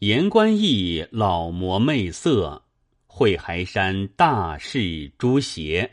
[0.00, 2.64] 言官义老魔媚色，
[3.06, 5.90] 会还山大士朱邪。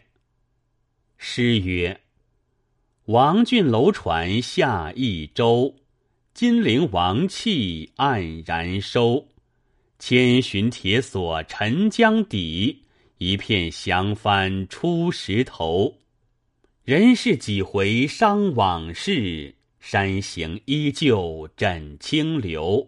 [1.17, 2.01] 诗曰：
[3.05, 5.73] 王俊楼船下益州，
[6.33, 9.25] 金陵王气黯然收。
[9.99, 12.81] 千寻铁锁沉江底，
[13.19, 15.99] 一片降帆出石头。
[16.83, 22.85] 人世几回伤往事，山行依旧枕清流。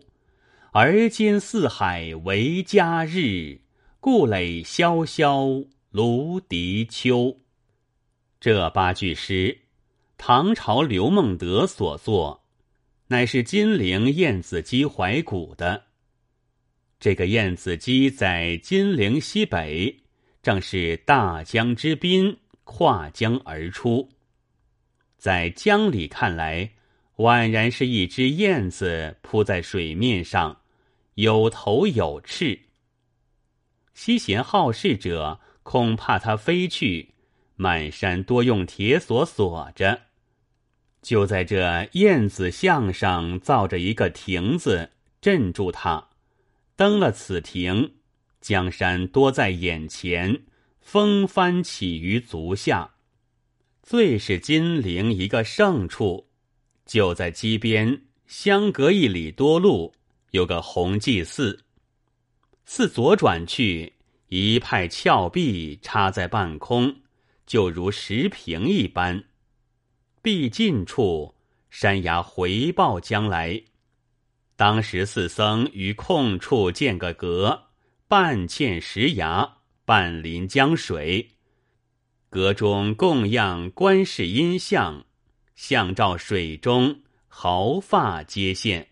[0.78, 3.62] 而今四海为家日，
[4.02, 5.46] 故垒萧萧
[5.90, 7.40] 芦荻秋。
[8.42, 9.60] 这八句诗，
[10.18, 12.44] 唐朝刘孟德所作，
[13.08, 15.84] 乃是金陵燕子矶怀古的。
[17.00, 20.02] 这个燕子矶在金陵西北，
[20.44, 22.38] 正是大江之滨。
[22.66, 24.10] 跨江而出，
[25.18, 26.70] 在江里看来，
[27.16, 30.64] 宛然是一只燕子扑在水面上，
[31.16, 32.62] 有头有翅。
[33.94, 37.16] 西贤好事者恐怕它飞去，
[37.56, 40.02] 满山多用铁锁锁着，
[41.02, 46.10] 就在这燕子巷上造着一个亭子，镇住它。
[46.76, 47.96] 登了此亭，
[48.42, 50.44] 江山多在眼前。
[50.82, 52.94] 风帆起于足下，
[53.82, 56.28] 最是金陵一个胜处，
[56.86, 59.96] 就在矶边，相隔一里多路，
[60.36, 61.64] 有个弘济寺。
[62.66, 63.94] 寺左转去，
[64.28, 66.94] 一派峭壁插在半空，
[67.46, 69.24] 就如石屏一般。
[70.22, 71.34] 壁近处，
[71.70, 73.62] 山崖回抱将来。
[74.58, 77.68] 当时寺僧于空处建个阁，
[78.10, 79.54] 半嵌石崖。
[79.86, 81.30] 半临江水，
[82.32, 85.06] 阁中供养观世音像，
[85.56, 88.88] 像照水中，毫发皆现，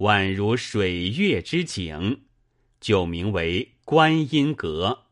[0.00, 2.22] 宛如水月之景，
[2.80, 5.06] 就名为观音阁。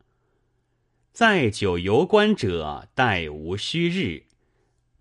[1.12, 4.22] 再久游观者，待无虚日，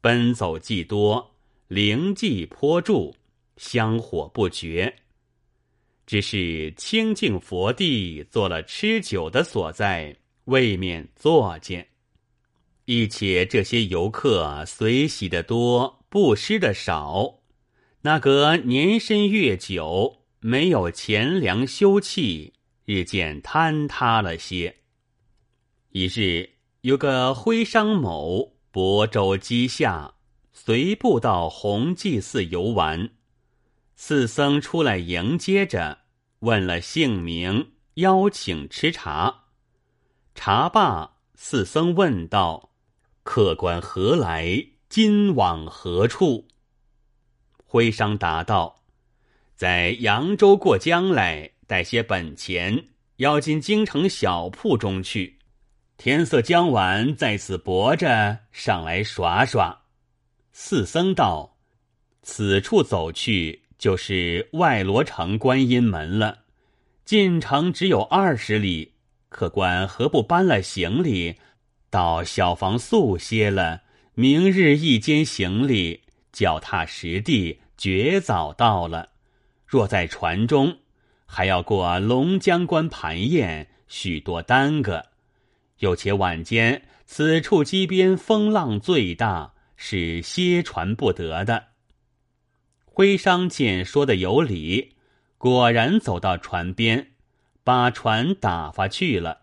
[0.02, 1.38] 奔走既多，
[1.70, 3.14] 灵迹颇著，
[3.56, 4.94] 香火不绝。
[6.06, 11.88] 只是清净佛地做了吃酒的所在，未免作践。
[12.84, 17.37] 亦且这些游客随喜的多，布施的少，
[18.08, 22.54] 那个年深月久，没有钱粮休憩，
[22.86, 24.78] 日渐坍塌了些。
[25.90, 26.52] 一日，
[26.84, 30.14] 有个徽商某亳州矶下，
[30.54, 33.10] 随步到弘济寺游玩，
[33.98, 35.98] 寺僧出来迎接着。
[36.40, 39.48] 问了姓名，邀请吃茶。
[40.34, 42.70] 茶罢，四僧问道
[43.24, 44.66] ：“客官何来？
[44.88, 46.48] 今往何处？”
[47.68, 48.78] 徽商答道
[49.56, 52.86] ：“在扬州过江来，带些本钱，
[53.18, 55.38] 要进京城小铺中去。
[55.98, 59.82] 天色将晚，在此泊着，上来耍耍。”
[60.52, 61.58] 四僧道
[62.24, 66.40] ：“此处走去。”就是外罗城观音门了，
[67.06, 68.94] 进城只有二十里，
[69.30, 71.36] 客官何不搬了行李，
[71.92, 73.84] 到小房宿歇了？
[74.16, 76.02] 明日一间行李，
[76.38, 79.10] 脚踏实地，绝早到了。
[79.66, 80.78] 若在船中，
[81.26, 85.04] 还要过龙江关盘宴，许多耽搁。
[85.80, 91.70] 又且晚间此处机边风浪最大，是歇船不得的。
[92.86, 94.94] 徽商见说的有理，
[95.40, 97.14] 果然走到船边，
[97.64, 99.40] 把船打发去了，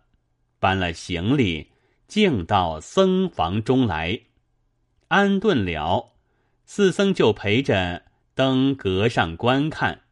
[0.60, 1.72] 搬了行李，
[2.06, 4.20] 径到僧房中来，
[5.08, 6.13] 安顿了。
[6.64, 8.02] 四僧就陪着
[8.34, 10.02] 登阁上观看。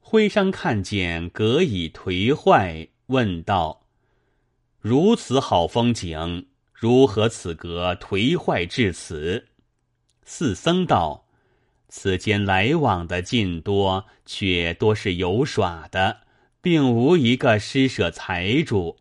[0.00, 3.86] 徽商看见阁已颓坏，问道
[4.78, 9.48] ：“如此好风景，如何此阁颓坏至此？”
[10.22, 11.26] 四僧道。
[11.94, 16.22] 此间来往的尽多，却多是游耍的，
[16.62, 18.96] 并无一个施舍财主。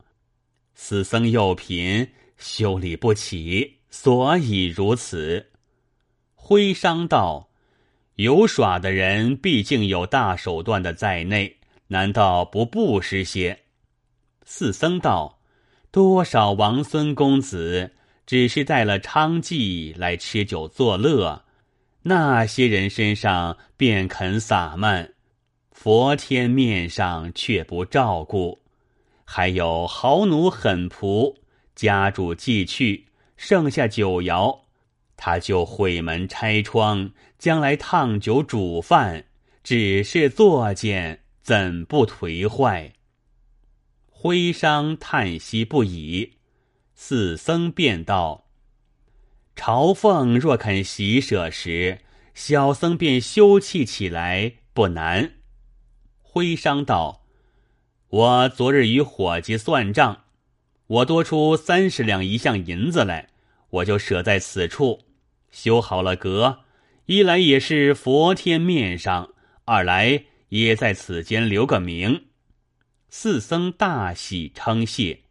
[0.76, 5.51] 此僧又贫，修理不起，所以如此。
[6.44, 7.50] 徽商道：
[8.16, 11.58] 游耍的人毕竟有大手段的在内，
[11.88, 13.60] 难道不布施些？
[14.44, 15.40] 四僧道：
[15.92, 17.92] 多少王孙公子，
[18.26, 21.44] 只是带了娼妓来吃酒作乐。
[22.02, 25.14] 那些人身上便肯洒漫，
[25.72, 28.60] 佛天面上却不照顾。
[29.24, 31.36] 还有豪奴狠仆，
[31.76, 33.06] 家主既去，
[33.38, 34.62] 剩下酒肴，
[35.24, 39.26] 他就毁门拆窗，将来烫酒煮饭，
[39.64, 42.94] 只是作践，怎不颓坏？
[44.10, 46.38] 徽商叹息不已。
[46.96, 48.48] 四僧便道
[49.56, 52.00] ：“朝奉若肯喜舍时，
[52.34, 55.34] 小僧便休憩起来，不难。”
[56.24, 57.28] 徽商道
[58.10, 60.24] ：“我昨日与伙计算账，
[60.88, 63.30] 我多出三十两一项银子来，
[63.70, 65.00] 我就舍在此处，
[65.52, 66.62] 修好了阁。
[67.06, 69.34] 一来也是佛天面上，
[69.66, 72.26] 二来也在此间留个名。”
[73.10, 75.22] 四僧大喜，称谢。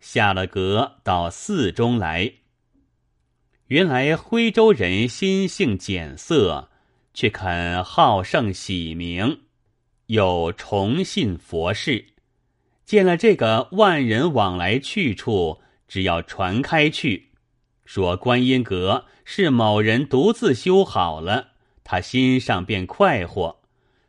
[0.00, 2.32] 下了阁，到寺中来。
[3.66, 6.70] 原来徽州人心性俭色，
[7.12, 9.42] 却肯好胜喜名，
[10.06, 12.06] 又崇信佛事。
[12.86, 17.29] 见了这个万人往来去处，只要传开去，
[17.92, 23.62] 说观音阁是某人独自修好了，他心上便快活，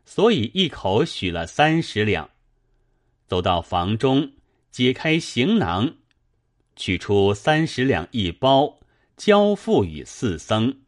[0.06, 2.30] 所以一口许了三十两。
[3.26, 4.34] 走到房中。
[4.70, 5.96] 解开行囊，
[6.76, 8.80] 取出三十两一包，
[9.18, 10.82] 交付与四僧。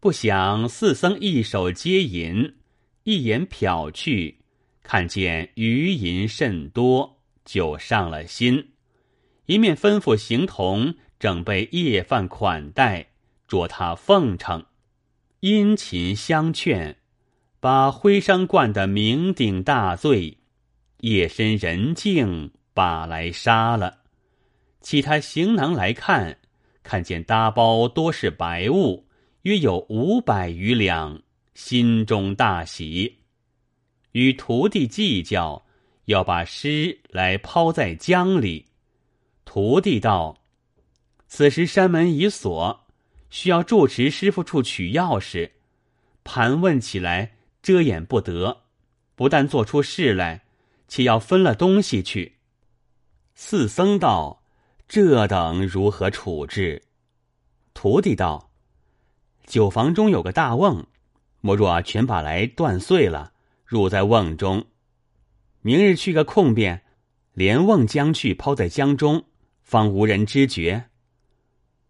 [0.00, 2.56] 不想四僧一手接银，
[3.02, 4.38] 一眼瞟去，
[4.82, 8.70] 看见余银甚多，就上了心。
[9.46, 13.06] 一面吩咐行童整备夜饭款待，
[13.46, 14.64] 着他奉承，
[15.40, 16.96] 殷勤相劝，
[17.60, 20.38] 把徽商灌得酩酊大醉。
[20.98, 22.50] 夜深人静。
[22.76, 23.98] 把来杀了，
[24.80, 26.38] 其他行囊来看，
[26.82, 29.06] 看见搭包多是白物，
[29.42, 31.22] 约有五百余两，
[31.54, 33.20] 心中大喜，
[34.10, 35.64] 与徒弟计较，
[36.06, 38.66] 要把尸来抛在江里。
[39.54, 40.42] 徒弟道
[41.28, 42.88] ：“此时山门已锁，
[43.30, 45.52] 需要住持师傅处取钥匙，
[46.24, 48.62] 盘问起来遮掩不得，
[49.14, 50.42] 不但做出事来，
[50.88, 52.38] 且要分了东西去。”
[53.36, 54.42] 四僧道
[54.88, 56.82] ：“这等如何处置？”
[57.74, 58.50] 徒弟道
[59.46, 60.84] ：“酒房中有个大瓮，
[61.40, 63.32] 莫若全把来断碎了，
[63.64, 64.66] 入在瓮中。
[65.60, 66.82] 明日去个空便，
[67.34, 69.26] 连瓮将去抛在江中，
[69.64, 70.90] 方无人知觉。”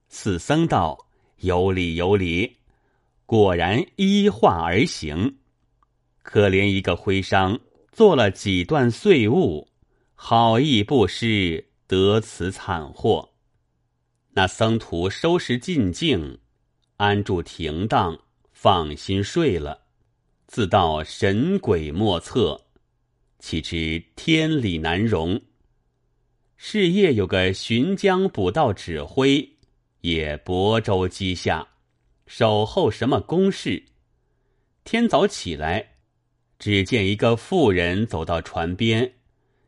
[0.08, 1.06] 四僧道
[1.40, 2.56] ：“有理有理。”
[3.26, 5.38] 果然依话而行。
[6.22, 7.58] 可怜一个徽商，
[7.92, 9.68] 做了几段碎物。
[10.14, 13.30] 好意不施，得此惨祸。
[14.30, 16.38] 那僧徒收拾尽净，
[16.96, 18.18] 安住停当，
[18.52, 19.82] 放心睡了。
[20.46, 22.60] 自道神鬼莫测，
[23.38, 25.40] 岂知天理难容。
[26.56, 29.56] 是夜有个巡江捕道指挥，
[30.00, 31.68] 也亳州矶下，
[32.26, 33.84] 守候什么公事。
[34.84, 35.96] 天早起来，
[36.58, 39.14] 只见一个妇人走到船边。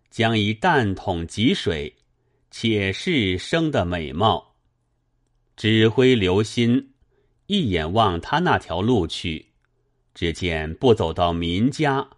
[0.09, 1.95] 将一担桶汲水，
[2.51, 4.55] 且是生的美貌。
[5.57, 6.95] 指挥留心，
[7.49, 9.49] 一眼望他那条路去，
[10.15, 12.09] 只见不走到民家，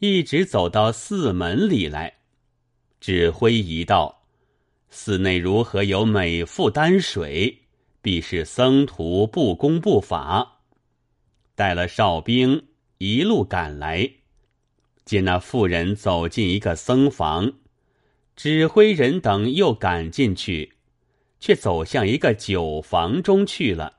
[0.00, 2.14] 一直走到寺门里来。
[3.06, 4.22] 指挥一道，
[4.88, 7.58] 寺内如何有美妇担水？
[8.00, 10.60] 必是僧徒不恭不法。
[11.54, 12.64] 带了哨兵，
[12.96, 14.10] 一路赶来。
[15.04, 17.52] 见那妇人走进一个僧房，
[18.36, 20.72] 指挥人等又赶进去，
[21.38, 23.98] 却走向一个酒房中去了。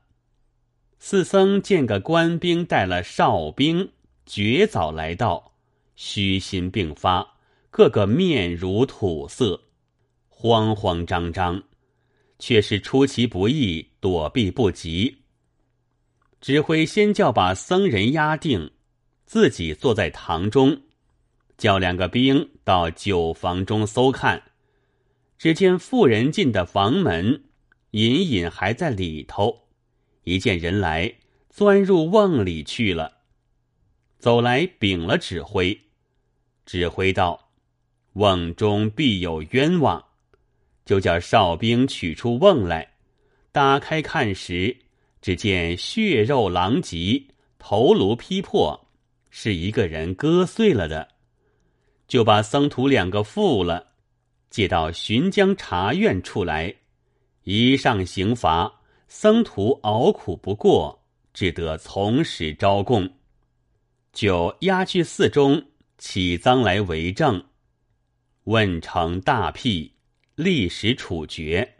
[0.97, 3.91] 四僧见个官兵带了哨兵，
[4.25, 5.51] 绝早来到，
[5.95, 7.34] 虚心并发，
[7.75, 9.61] 个个面如土色，
[10.29, 11.61] 慌慌张张，
[12.39, 15.13] 却是出其不意，躲避不及。
[16.39, 18.71] 指挥先叫把僧人压定，
[19.25, 20.83] 自己坐在堂中。
[21.57, 24.41] 叫两个兵到酒房中搜看，
[25.37, 27.43] 只见妇人进的房门，
[27.91, 29.67] 隐隐还在里头。
[30.23, 31.13] 一见人来，
[31.49, 33.17] 钻入瓮里去了。
[34.17, 35.77] 走来禀了指挥，
[36.65, 37.41] 指挥道
[38.15, 40.03] ：“瓮中必有冤枉。”
[40.85, 42.93] 就叫哨兵取出瓮来，
[43.51, 44.77] 打开看时，
[45.19, 47.23] 只见血肉狼藉，
[47.57, 48.87] 头颅劈破，
[49.31, 51.07] 是一个人割碎了的。
[52.07, 53.87] 就把僧徒两个缚了，
[54.51, 56.75] 接到巡江察院处来，
[57.45, 61.03] 一上刑罚，僧徒熬苦不过，
[61.33, 63.09] 只得从实招供，
[64.13, 65.65] 就押去寺中
[65.97, 67.43] 起赃来为证，
[68.45, 69.91] 问成大辟，
[70.35, 71.75] 立时处决。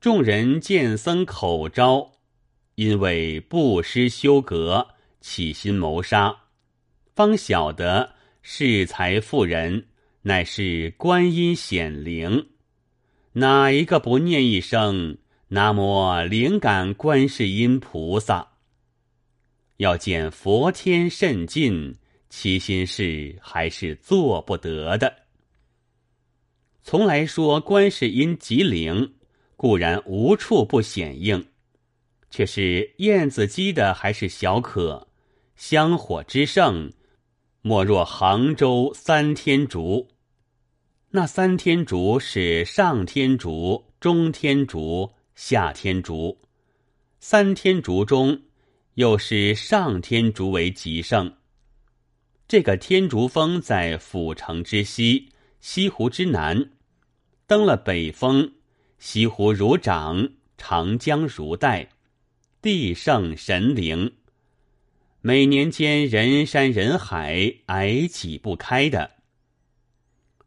[0.00, 2.12] 众人见僧口招，
[2.76, 4.88] 因为不施修格，
[5.20, 6.36] 起心谋杀，
[7.14, 8.14] 方晓得。
[8.46, 9.86] 恃才妇人，
[10.20, 12.50] 乃是观音显灵。
[13.32, 15.16] 哪一个不念一声
[15.48, 18.48] “南无灵感观世音菩萨”？
[19.78, 21.96] 要见佛天甚近，
[22.28, 25.23] 其心事还是做不得的。
[26.86, 29.14] 从来说观世音极灵，
[29.56, 31.46] 固然无处不显应，
[32.30, 35.08] 却是燕子鸡的还是小可，
[35.56, 36.92] 香火之盛，
[37.62, 40.08] 莫若杭州三天竺。
[41.12, 46.38] 那三天竺是上天竺、中天竺、下天竺。
[47.18, 48.42] 三天竺中，
[48.96, 51.34] 又是上天竺为极盛。
[52.46, 55.30] 这个天竺峰在府城之西，
[55.66, 56.72] 西湖之南。
[57.46, 58.52] 登了北峰，
[58.98, 60.28] 西湖如掌，
[60.58, 61.88] 长江如带，
[62.60, 64.12] 地盛神灵。
[65.22, 69.12] 每年间人山人海，矮挤不开的。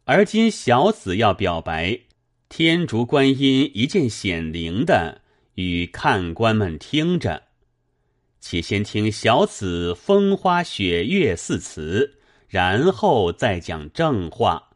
[0.05, 2.01] 而今小子要表白，
[2.47, 5.23] 天竺观音一见显灵的，
[5.55, 7.41] 与看官们听着。
[8.39, 14.66] 且先听小子风花雪月四词，然后再讲正话。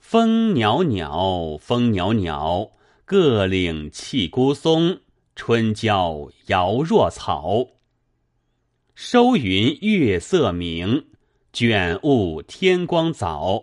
[0.00, 2.72] 风袅袅，风袅袅，
[3.04, 4.98] 各岭泣孤松，
[5.36, 7.64] 春娇摇若草。
[8.96, 11.06] 收云月色明，
[11.52, 13.62] 卷雾天光早。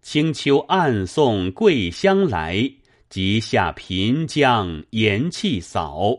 [0.00, 2.70] 清秋暗送桂香来，
[3.08, 6.18] 即下平江盐气扫。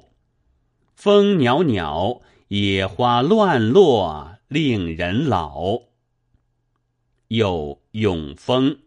[0.96, 5.80] 风袅袅，野花乱落，令人老。
[7.30, 8.78] 又永风，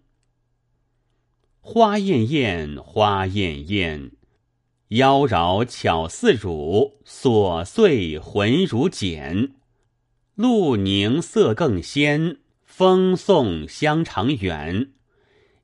[1.64, 4.11] 花艳艳，花艳艳，
[4.88, 9.54] 妖娆巧似乳，琐碎浑如茧。
[10.35, 12.38] 露凝色更鲜。
[12.64, 14.92] 风送香长远，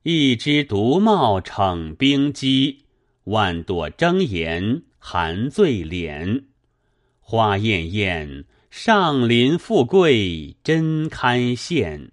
[0.03, 2.85] 一枝独茂逞冰肌，
[3.23, 6.45] 万朵争妍含醉脸。
[7.19, 12.11] 花艳艳，上林富贵真堪羡。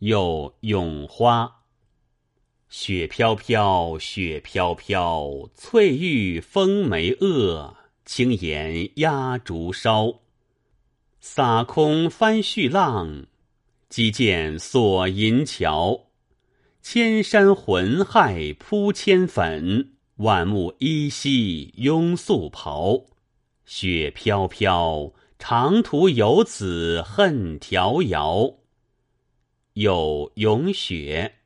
[0.00, 1.57] 又咏花，
[2.68, 10.20] 雪飘飘，雪飘飘，翠玉风梅萼，轻岩压竹梢，
[11.18, 13.26] 洒空翻絮浪。
[13.88, 16.08] 击剑锁银桥，
[16.82, 23.06] 千山浑骸铺千粉，万木依稀拥素袍。
[23.64, 28.56] 雪飘飘，长途游子恨迢遥。
[29.72, 31.36] 有咏雪，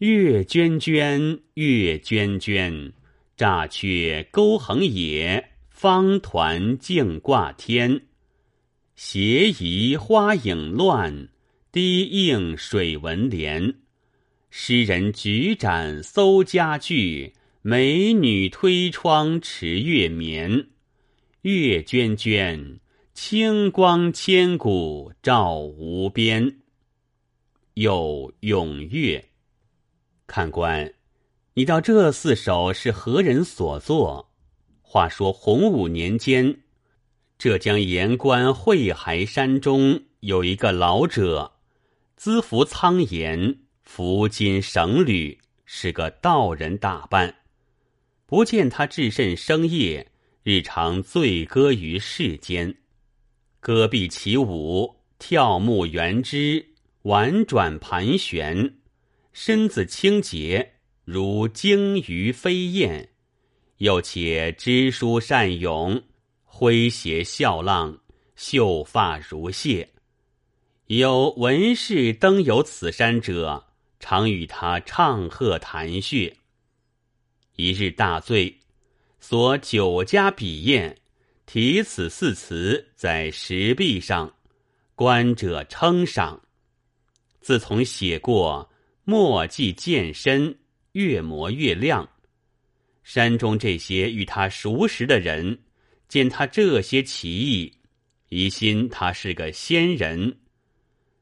[0.00, 2.92] 月娟娟，月娟娟，
[3.34, 8.02] 乍却钩横野，方团竞挂天。
[8.94, 11.30] 斜移花影乱，
[11.72, 13.76] 低映水纹连。
[14.50, 20.66] 诗人举盏搜佳句，美女推窗持月眠。
[21.40, 22.80] 月娟娟，
[23.14, 26.58] 清光千古照无边。
[27.72, 29.24] 又咏月，
[30.26, 30.92] 看官，
[31.54, 34.32] 你道这四首是何人所作？
[34.82, 36.62] 话说洪武年间。
[37.38, 41.52] 浙江盐官惠海山中有一个老者，
[42.16, 47.36] 资服苍颜，服金绳履，是个道人打扮。
[48.26, 50.10] 不见他至甚生业，
[50.42, 52.74] 日常醉歌于世间，
[53.60, 56.66] 戈壁起舞，跳木圆枝，
[57.02, 58.78] 婉转盘旋，
[59.38, 63.10] 身子清洁如鲸鱼飞燕，
[63.76, 66.02] 又且知书善咏。
[66.50, 68.00] 诙谐笑浪，
[68.34, 69.90] 秀发如屑。
[70.86, 73.66] 有文士登游此山者，
[74.00, 76.32] 常与他唱和谈谑。
[77.56, 78.58] 一日大醉，
[79.20, 80.96] 所酒家笔砚，
[81.44, 84.34] 题此四词在石壁上，
[84.94, 86.40] 观者称赏。
[87.42, 88.70] 自从写过，
[89.08, 90.58] 墨迹渐深，
[90.92, 92.08] 越磨越亮。
[93.04, 95.60] 山中这些与他熟识的人。
[96.08, 97.72] 见他这些奇异，
[98.28, 100.38] 疑心他是个仙人，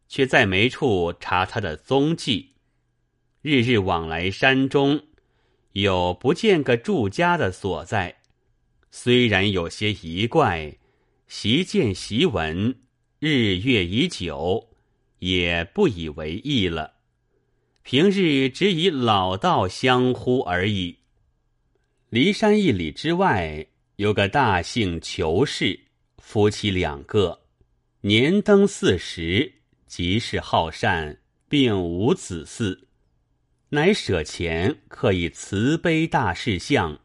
[0.09, 2.53] 却在没处查他的踪迹。
[3.41, 5.03] 日日往来山中，
[5.73, 8.15] 有不见个住家的所在。
[8.91, 10.79] 虽然有些疑怪，
[11.29, 12.75] 习见习闻，
[13.19, 14.71] 日月已久，
[15.19, 16.94] 也不以为意了。
[17.85, 20.97] 平日只以老道相呼而已。
[22.11, 23.69] 骊山一里之外。
[23.97, 25.79] 有个大姓裘氏，
[26.19, 27.43] 夫妻两个，
[28.01, 29.53] 年登四十，
[29.87, 32.77] 极是好善，并无子嗣，
[33.69, 36.99] 乃舍钱，刻以慈悲大士像，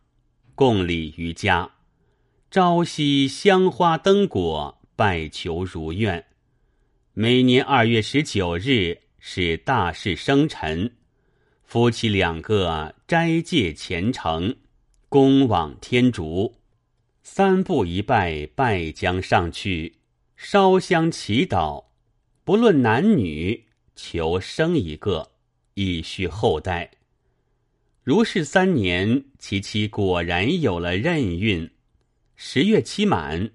[0.55, 1.69] 供礼于家。
[2.49, 6.25] 朝夕香花灯果，拜求如愿。
[7.13, 10.91] 每年二月十九日是大事生辰，
[11.63, 14.55] 夫妻两个斋戒虔诚，
[15.07, 16.55] 恭往天竺。
[17.21, 19.97] 三步一拜，拜将上去。
[20.35, 21.83] 烧香祈祷，
[22.45, 25.31] 不论男女，求生一个，
[25.73, 26.89] 以续后代。
[28.03, 31.69] 如是三年，其妻果然有了任孕。
[32.35, 33.51] 十月期满，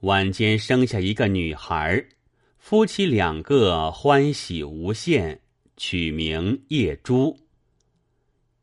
[0.00, 2.02] 晚间生下一个女孩，
[2.62, 5.40] 夫妻两个欢喜无限，
[5.76, 7.36] 取名夜珠。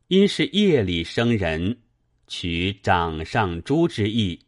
[0.07, 1.79] 因是夜里生人，
[2.25, 4.39] 取掌上珠之意。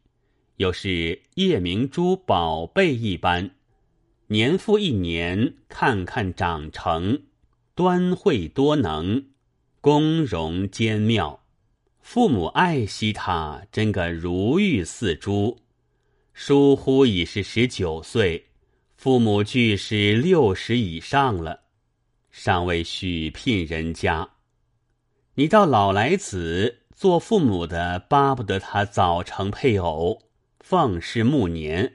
[0.55, 3.51] 又是夜明珠宝贝一般，
[4.27, 7.21] 年复一年，看看长成，
[7.75, 9.25] 端慧多能，
[9.81, 11.43] 工容兼妙，
[11.99, 15.59] 父母爱惜他，真个如玉似珠。
[16.33, 18.45] 疏忽已是十九岁，
[19.01, 21.61] 父母俱是六十以上了，
[22.29, 24.29] 尚未许聘人家。
[25.33, 30.29] 你到老来子做父母的，巴不得他早成配偶。
[30.59, 31.93] 奉事暮年，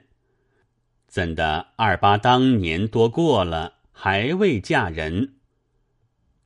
[1.07, 5.35] 怎的二八当年多过了，还未嫁人？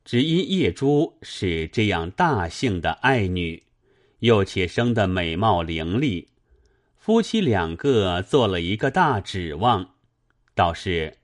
[0.04, 3.64] 只因叶珠是这样大姓的爱女，
[4.20, 6.28] 又且生得美貌伶俐，
[6.96, 9.91] 夫妻两个做了一个大指望，
[10.54, 11.16] 倒是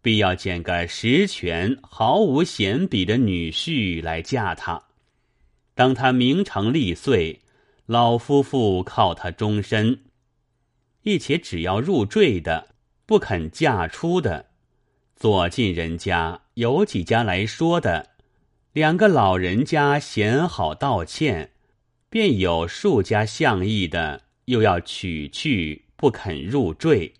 [0.00, 4.82] 必要拣个实权、毫无嫌比的女婿来嫁他。
[5.74, 7.40] 当他名成利岁，
[7.86, 10.00] 老夫妇靠他终身。
[11.02, 12.68] 一且只要入赘的，
[13.04, 14.46] 不肯嫁出的，
[15.14, 18.10] 左近人家有几家来说的，
[18.72, 21.52] 两个老人家嫌好道歉，
[22.08, 27.12] 便有数家相意的，又要娶去不肯入赘。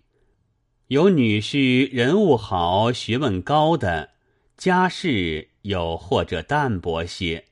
[0.87, 4.09] 有女婿人物好、学问高的，
[4.55, 7.43] 家世又或者淡薄些；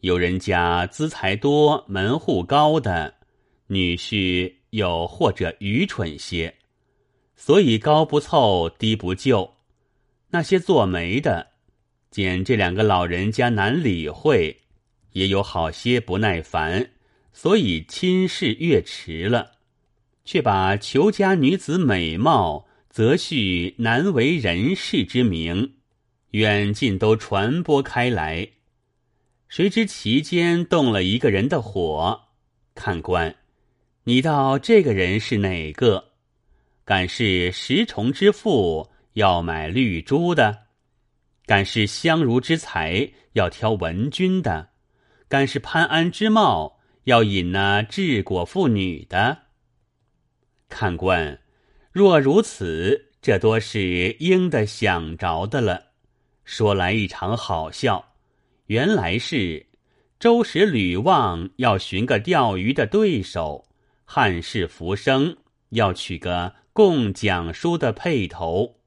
[0.00, 3.14] 有人家资财多、门户高的
[3.66, 4.56] 女婿。
[4.70, 6.54] 又或者愚蠢些，
[7.34, 9.54] 所以高不凑，低不就。
[10.28, 11.52] 那些做媒的，
[12.10, 14.54] 见这两个老人家难理会，
[15.12, 16.90] 也有好些不耐烦，
[17.32, 19.52] 所以亲事越迟了，
[20.26, 25.74] 却把裘家女子美貌，则婿难为人世之名，
[26.32, 28.46] 远近都传播开来。
[29.48, 32.22] 谁知其间动了一个人的火，
[32.74, 33.34] 看官。
[34.02, 36.12] 你道这个人是哪个？
[36.84, 40.64] 敢是石崇之父要买绿珠的？
[41.46, 44.70] 敢是相如之才要挑文君的？
[45.28, 49.45] 敢是潘安之貌要引那治国妇女的？
[50.68, 51.38] 看官，
[51.92, 55.86] 若如此，这多是应的想着的了。
[56.44, 58.12] 说来一场好笑，
[58.66, 59.66] 原来是
[60.18, 63.66] 周时吕望要寻个钓鱼的对手。
[64.04, 65.36] 汉室浮生
[65.70, 68.80] 要取个共讲书的配头。